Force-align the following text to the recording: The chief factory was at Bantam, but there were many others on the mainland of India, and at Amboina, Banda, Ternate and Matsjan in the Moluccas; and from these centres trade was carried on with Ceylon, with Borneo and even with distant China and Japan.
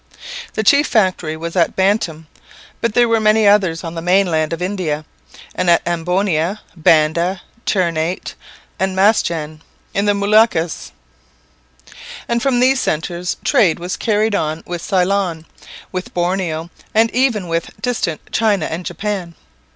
The 0.53 0.63
chief 0.63 0.87
factory 0.87 1.37
was 1.37 1.55
at 1.55 1.75
Bantam, 1.75 2.25
but 2.81 2.95
there 2.95 3.07
were 3.07 3.19
many 3.19 3.47
others 3.47 3.83
on 3.83 3.93
the 3.93 4.01
mainland 4.01 4.51
of 4.51 4.59
India, 4.59 5.05
and 5.53 5.69
at 5.69 5.85
Amboina, 5.85 6.59
Banda, 6.75 7.43
Ternate 7.67 8.33
and 8.79 8.95
Matsjan 8.97 9.59
in 9.93 10.05
the 10.05 10.15
Moluccas; 10.15 10.91
and 12.27 12.41
from 12.41 12.59
these 12.59 12.81
centres 12.81 13.37
trade 13.43 13.77
was 13.77 13.95
carried 13.95 14.33
on 14.33 14.63
with 14.65 14.81
Ceylon, 14.81 15.45
with 15.91 16.15
Borneo 16.15 16.71
and 16.95 17.11
even 17.11 17.47
with 17.47 17.69
distant 17.79 18.21
China 18.31 18.65
and 18.65 18.83
Japan. 18.87 19.35